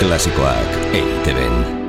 [0.00, 1.79] Klasikoak eiteben.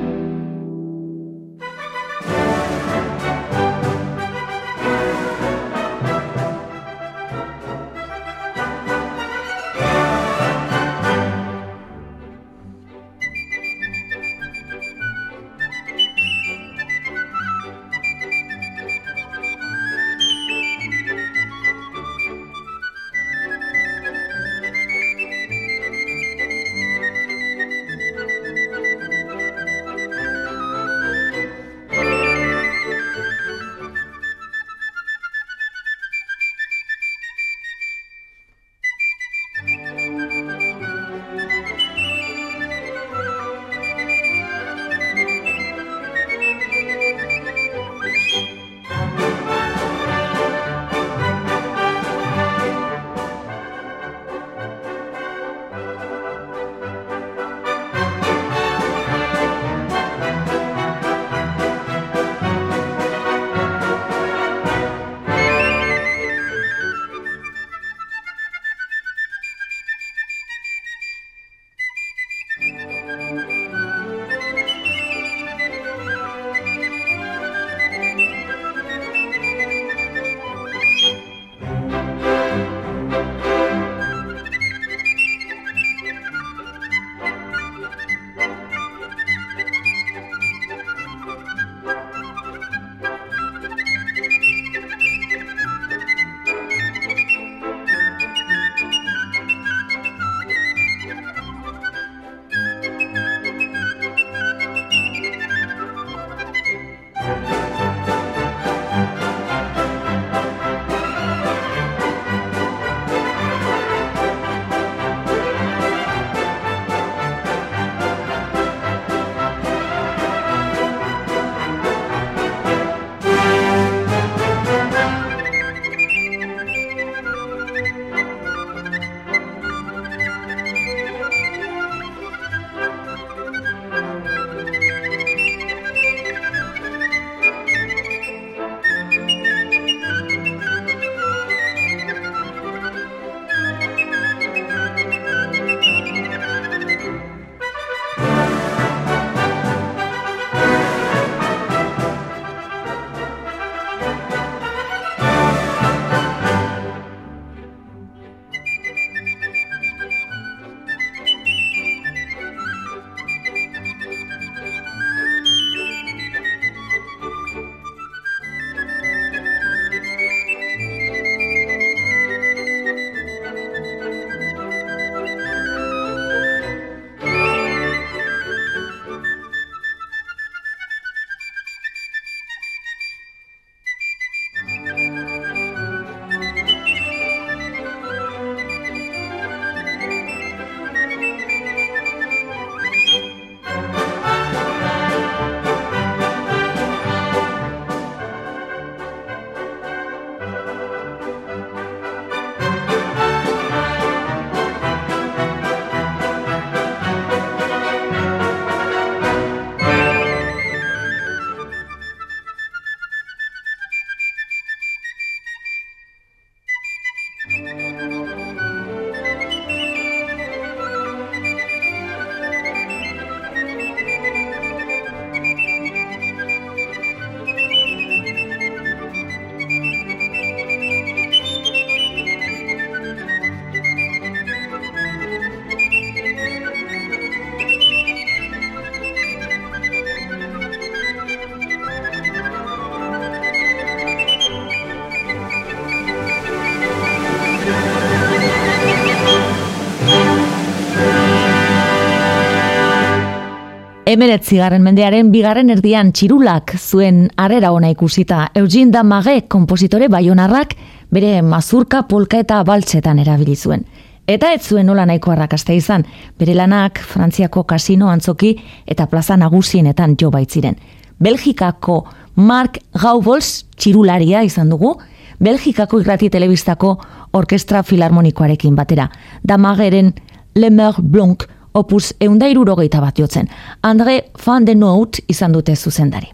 [254.12, 258.42] Emeretzigarren mendearen bigarren erdian txirulak zuen arrera ona ikusita.
[258.60, 260.74] Eugene Damage kompositore baionarrak
[261.16, 263.86] bere mazurka polka eta baltsetan erabili zuen.
[264.28, 266.04] Eta ez zuen nola nahiko arrakasta izan,
[266.36, 268.50] bere lanak Frantziako kasino antzoki
[268.84, 270.76] eta plaza nagusienetan jo baitziren.
[271.16, 272.02] Belgikako
[272.36, 274.92] Mark Gaubols txirularia izan dugu,
[275.40, 276.98] Belgikako irrati telebistako
[277.32, 279.08] orkestra filarmonikoarekin batera.
[279.42, 280.12] Damageren
[280.54, 283.48] Lemer Blanc opus eundairurogeita bat jotzen.
[283.80, 286.32] Andre van den Noot izan dute zuzendari.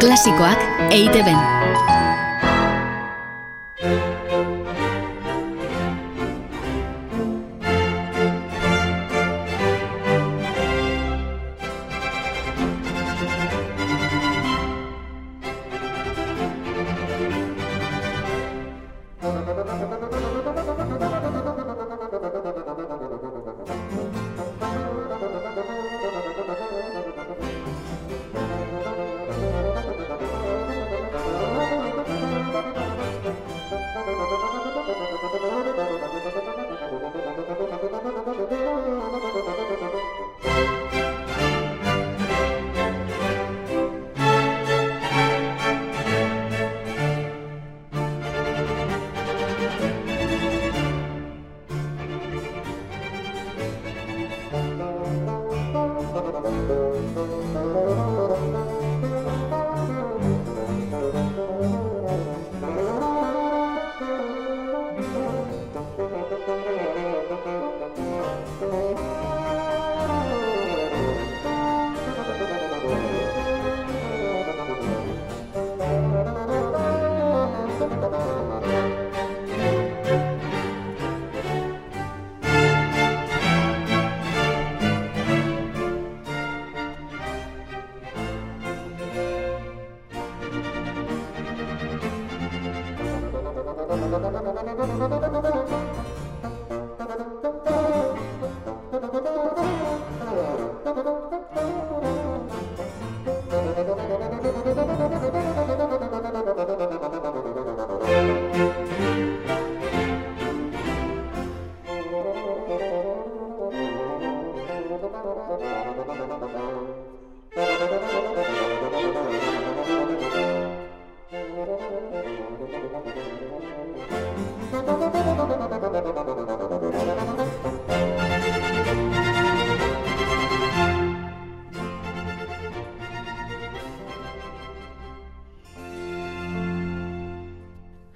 [0.00, 1.38] Klasikoak eite ben.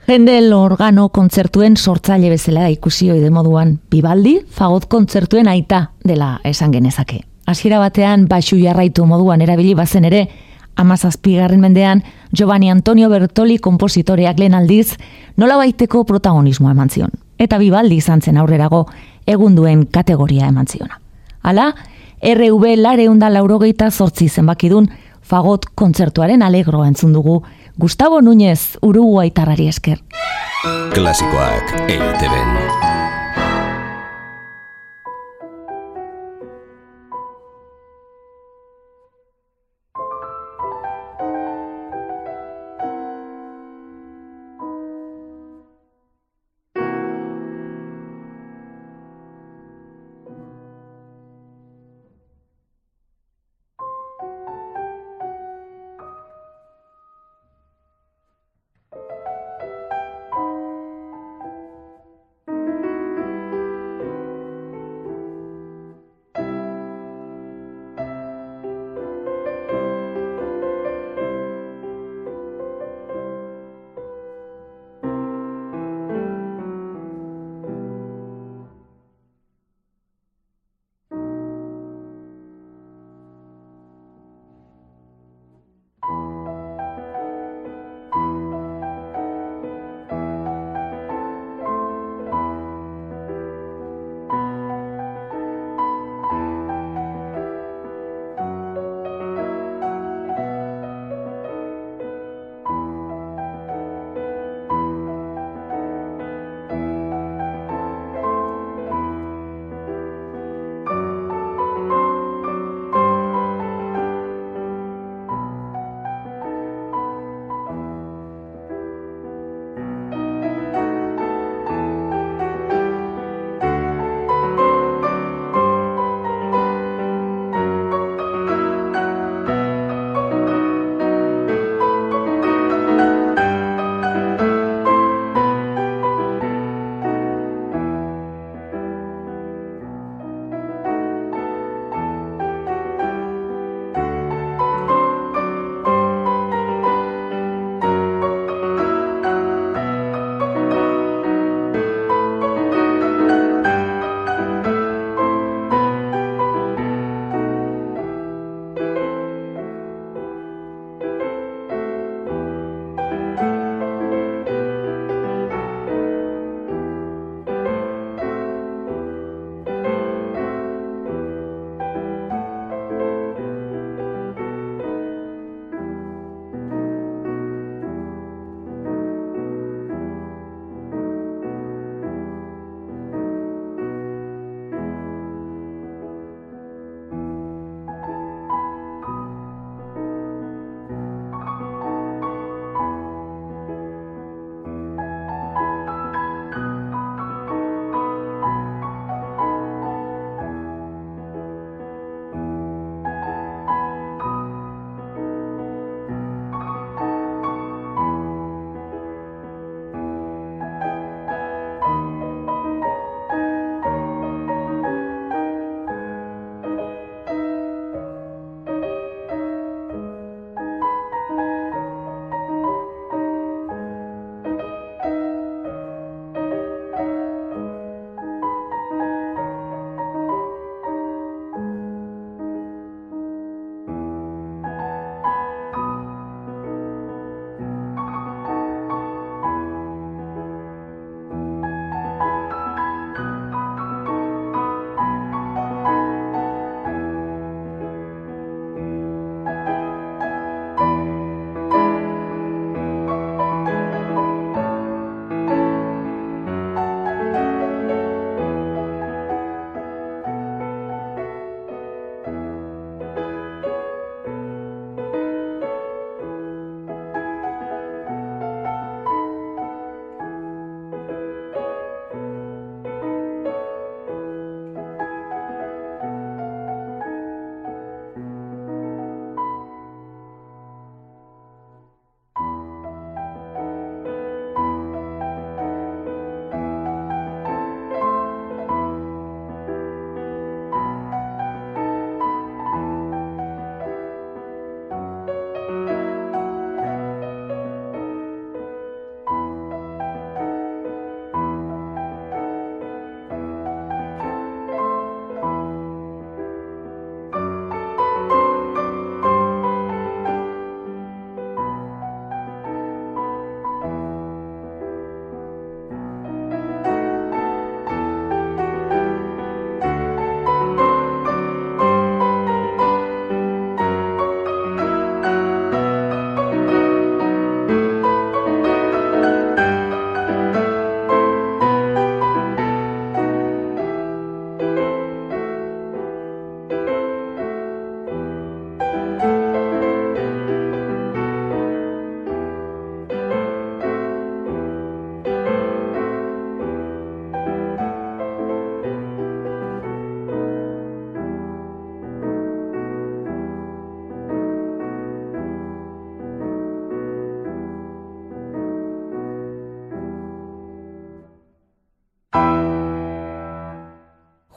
[0.07, 7.23] Hendel organo kontzertuen sortzaile bezala ikusi oide moduan, Bibaldi fagot kontzertuen aita dela esan genezake.
[7.49, 10.27] Hasiera batean baxu jarraitu moduan erabili bazen ere,
[10.77, 12.03] amazazpigarren mendean
[12.37, 14.99] Giovanni Antonio Bertoli kompositoreak lehen aldiz
[15.41, 17.17] nola baiteko protagonismoa eman zion.
[17.39, 18.85] Eta Bibaldi izan zen aurrerago
[19.27, 21.01] egunduen kategoria eman ziona.
[21.41, 21.71] Hala,
[22.21, 24.91] RV lareunda laurogeita zortzi zenbakidun
[25.25, 27.41] fagot kontzertuaren alegro entzun dugu
[27.77, 29.99] Gustavo Núñez, Uruguaitarrari esker.
[30.95, 32.94] Klasikoak eiteben.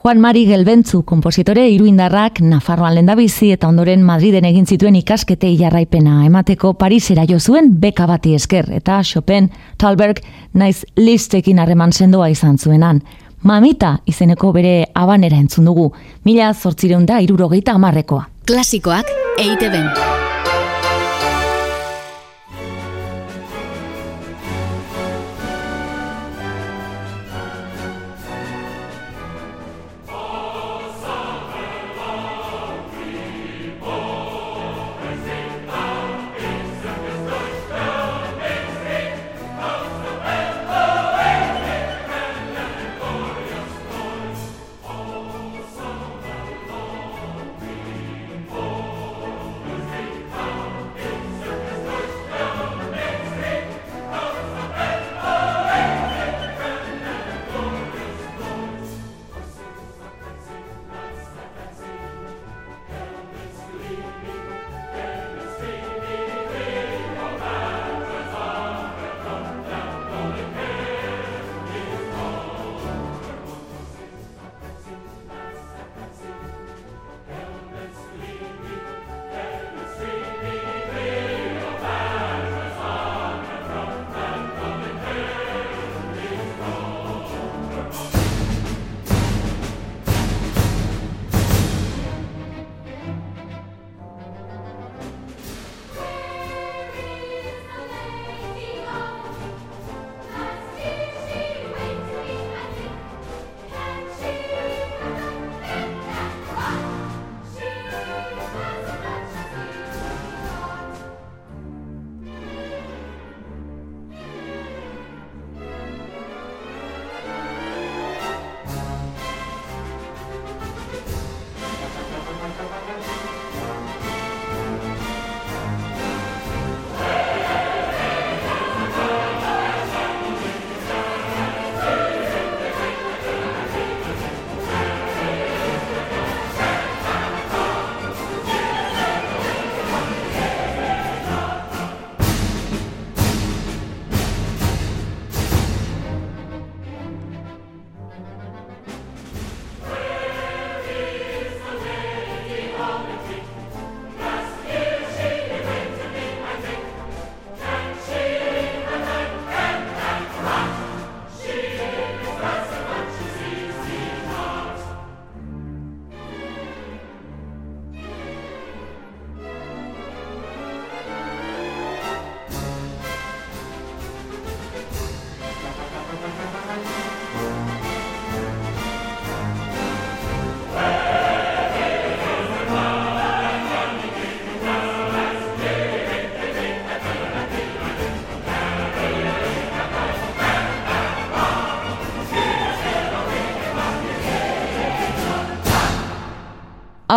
[0.08, 6.72] Juan Mari Gelbentzu, kompositore iruindarrak Nafarroan lendabizi eta ondoren Madriden egin zituen ikaskete jarraipena emateko
[6.80, 10.22] Parisera jo zuen beka bati esker eta Chopin, Talberg,
[10.54, 13.02] naiz listekin harreman sendoa izan zuenan.
[13.44, 15.90] Mamita izeneko bere abanera entzun dugu,
[16.24, 18.30] mila zortzireun da irurogeita amarrekoa.
[18.48, 19.12] Klasikoak
[19.44, 19.70] eite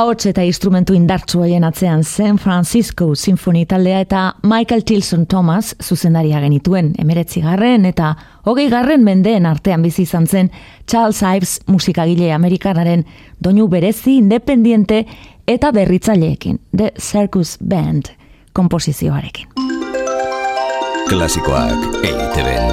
[0.01, 6.95] ahots eta instrumentu indartsu atzean San Francisco Symphony taldea eta Michael Tilson Thomas zuzendaria genituen
[6.99, 8.15] emeretzi garren eta
[8.47, 10.51] hogei garren mendeen artean bizi izan zen
[10.87, 13.05] Charles Ives musikagile amerikanaren
[13.45, 15.05] doinu berezi independiente
[15.47, 18.15] eta berritzaileekin The Circus Band
[18.53, 19.49] komposizioarekin.
[21.09, 22.73] Klasikoak eiteben.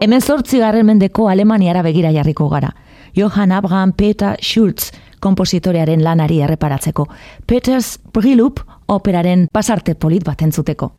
[0.00, 2.70] Hemen zortzi garren mendeko Alemaniara begira jarriko gara.
[3.16, 7.06] Johann Abraham Peter Schultz kompositorearen lanari erreparatzeko.
[7.46, 10.90] Peters Brilup operaren pasarte polit bat entzuteko.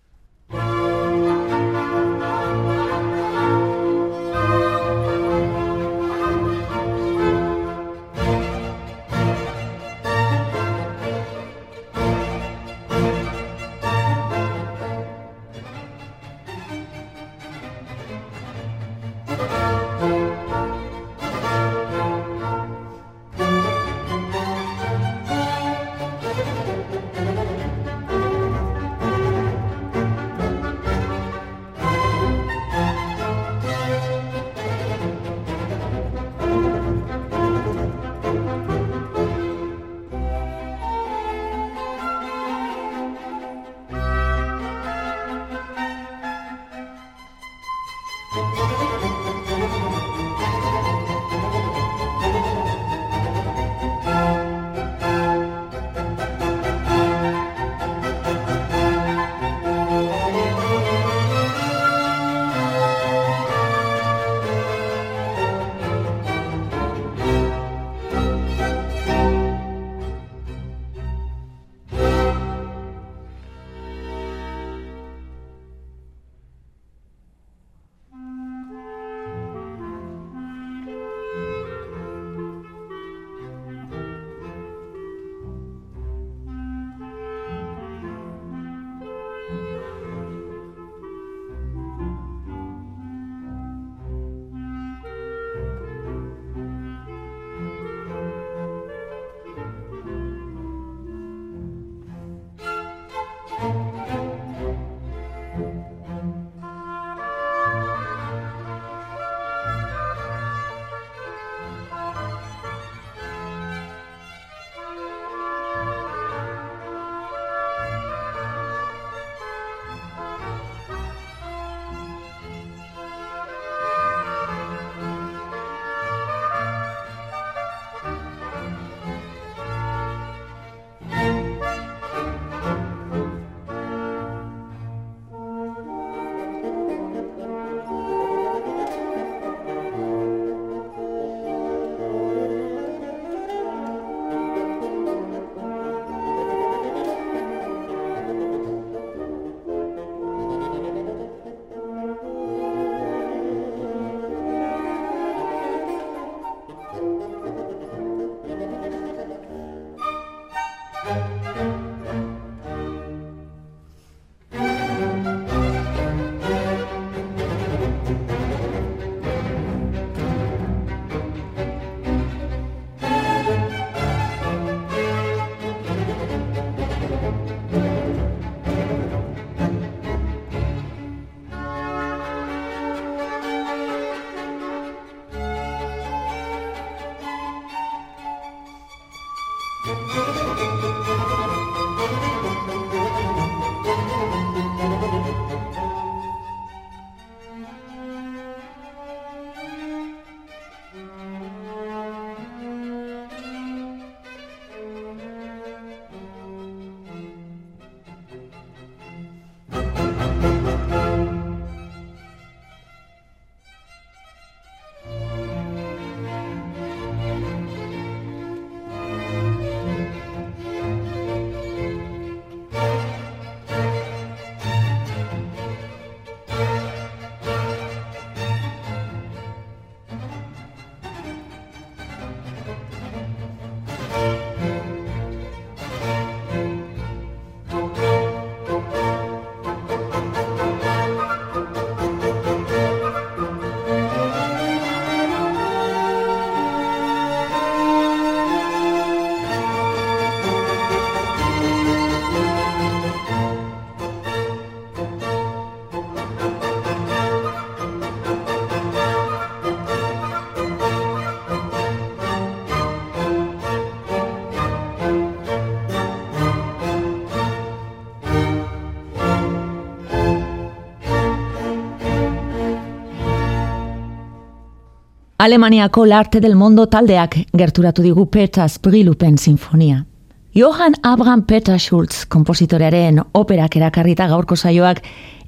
[275.42, 280.06] Alemaniako Larte del Mondo taldeak gerturatu digu Petaz Brilupen sinfonia.
[280.54, 285.00] Johann Abraham Peter Schultz, kompositorearen operak erakarrita gaurko saioak,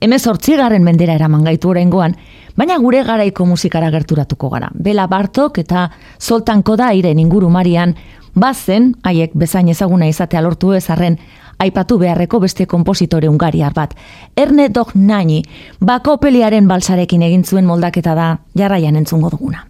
[0.01, 2.15] emezortzigarren mendera eraman gaitu orengoan,
[2.57, 4.71] baina gure garaiko musikara gerturatuko gara.
[4.73, 7.93] Bela Bartok eta Zoltan Koda iren inguru marian,
[8.33, 11.19] bazen, haiek bezain ezaguna izatea lortu ezarren,
[11.59, 13.93] aipatu beharreko beste kompositore ungariar bat.
[14.35, 15.43] Erne Dog Nani,
[15.79, 19.67] bako peliaren balsarekin egin zuen moldaketa da, jarraian entzungo duguna.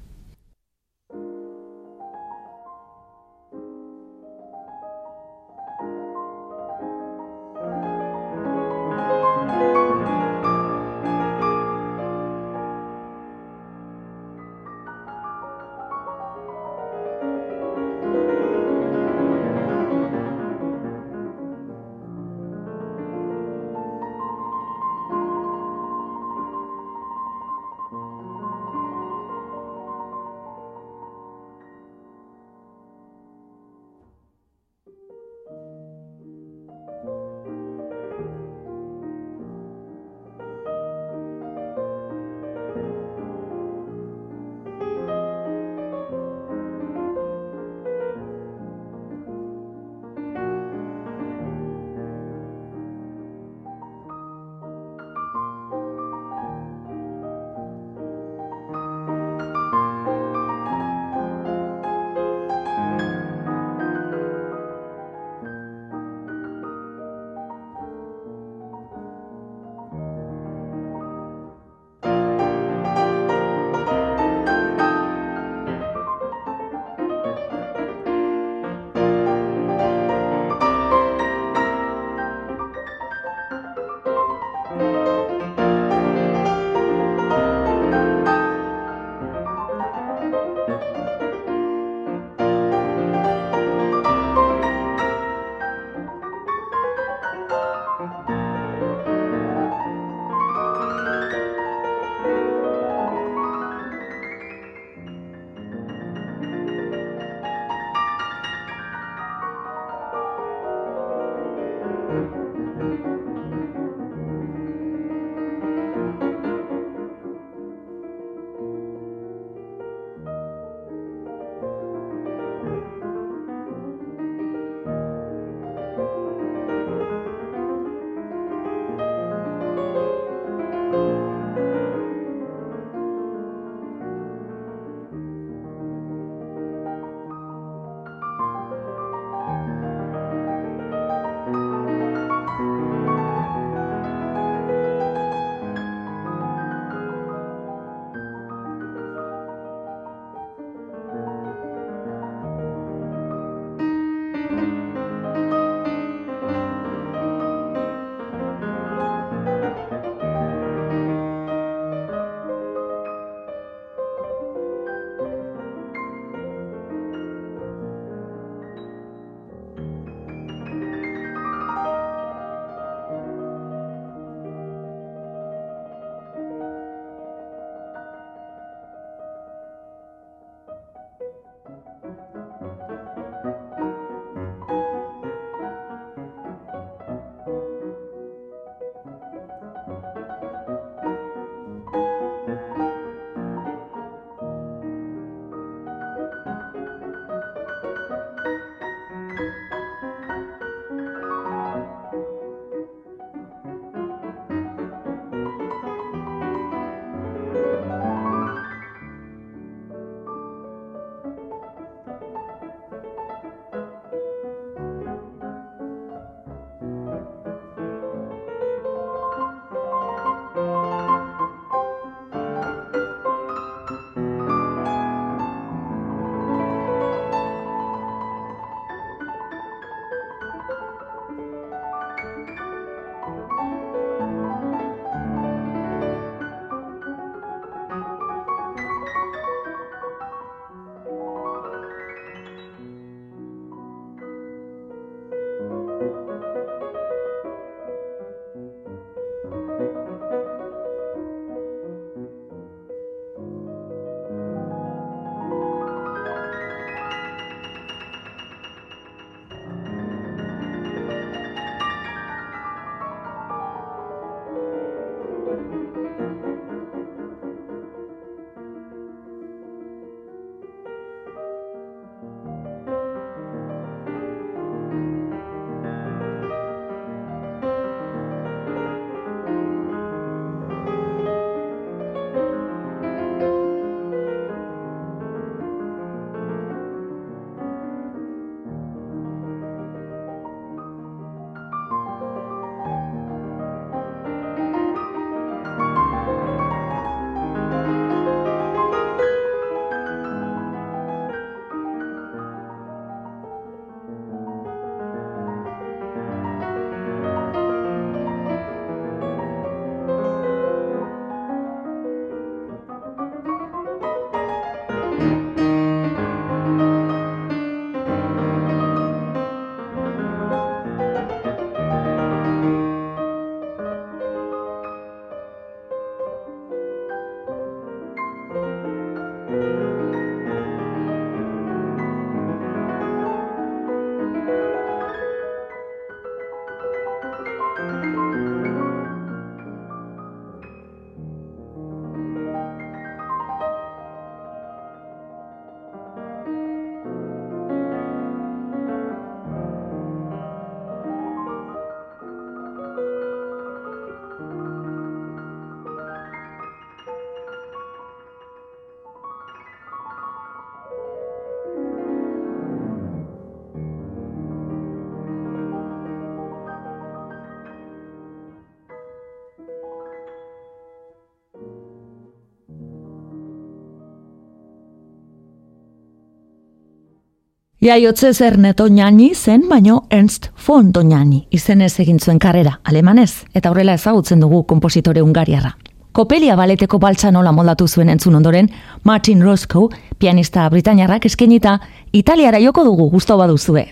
[377.84, 383.94] Iaiotze zer Toñani zen, baino Ernst von Toñani izenez egin zuen karrera alemanez, eta horrela
[383.94, 385.76] ezagutzen dugu kompositore ungariarra.
[386.14, 388.70] Kopelia baleteko baltsa nola moldatu zuen entzun ondoren,
[389.04, 391.82] Martin Roscoe, pianista britainiarrak eskenita,
[392.14, 393.86] Italiara joko dugu guztau baduzue.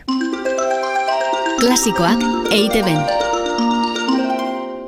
[1.60, 3.04] Klasikoak EITB-en.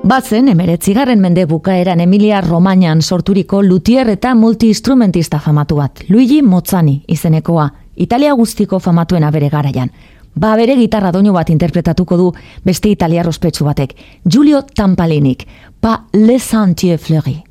[0.04, 7.70] Batzen, emeretzigarren mende bukaeran Emilia Romagnan sorturiko lutier eta multiinstrumentista famatu bat, Luigi Mozzani izenekoa,
[7.95, 9.91] Italia guztiko famatuena bere garaian.
[10.36, 12.32] Ba bere gitarra doinu bat interpretatuko du
[12.65, 13.93] beste Italia rospetsu batek,
[14.25, 15.47] Giulio Tampalinik,
[15.79, 17.43] pa Le Santier Fleury.